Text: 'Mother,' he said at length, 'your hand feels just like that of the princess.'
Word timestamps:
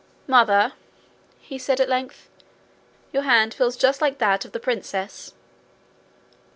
'Mother,' 0.25 0.73
he 1.39 1.59
said 1.59 1.79
at 1.79 1.87
length, 1.87 2.27
'your 3.13 3.21
hand 3.21 3.53
feels 3.53 3.77
just 3.77 4.01
like 4.01 4.17
that 4.17 4.43
of 4.45 4.51
the 4.51 4.59
princess.' 4.59 5.35